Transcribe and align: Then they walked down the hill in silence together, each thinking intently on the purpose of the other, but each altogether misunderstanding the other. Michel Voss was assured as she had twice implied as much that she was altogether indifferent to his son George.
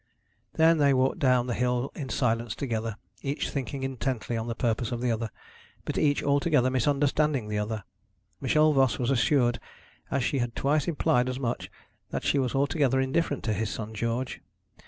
Then 0.53 0.79
they 0.79 0.95
walked 0.95 1.19
down 1.19 1.45
the 1.45 1.53
hill 1.53 1.91
in 1.93 2.09
silence 2.09 2.55
together, 2.55 2.95
each 3.21 3.51
thinking 3.51 3.83
intently 3.83 4.35
on 4.35 4.47
the 4.47 4.55
purpose 4.55 4.91
of 4.91 4.99
the 4.99 5.11
other, 5.11 5.29
but 5.85 5.95
each 5.95 6.23
altogether 6.23 6.71
misunderstanding 6.71 7.49
the 7.49 7.59
other. 7.59 7.83
Michel 8.39 8.73
Voss 8.73 8.97
was 8.97 9.11
assured 9.11 9.59
as 10.09 10.23
she 10.23 10.39
had 10.39 10.55
twice 10.55 10.87
implied 10.87 11.29
as 11.29 11.39
much 11.39 11.69
that 12.09 12.23
she 12.23 12.39
was 12.39 12.55
altogether 12.55 12.99
indifferent 12.99 13.43
to 13.43 13.53
his 13.53 13.69
son 13.69 13.93
George. 13.93 14.41